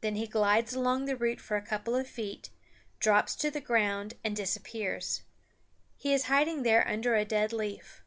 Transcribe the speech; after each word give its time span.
Then 0.00 0.14
he 0.14 0.26
glides 0.26 0.72
along 0.74 1.04
the 1.04 1.14
root 1.14 1.42
for 1.42 1.54
a 1.58 1.60
couple 1.60 1.94
of 1.94 2.08
feet, 2.08 2.48
drops 3.00 3.36
to 3.36 3.50
the 3.50 3.60
ground 3.60 4.14
and 4.24 4.34
disappears. 4.34 5.24
He 5.98 6.14
is 6.14 6.24
hiding 6.24 6.62
there 6.62 6.88
under 6.88 7.14
a 7.14 7.26
dead 7.26 7.52
leaf. 7.52 8.02